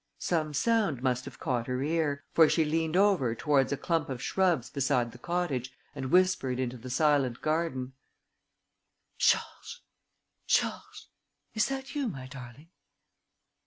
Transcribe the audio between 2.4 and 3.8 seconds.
she leant over towards a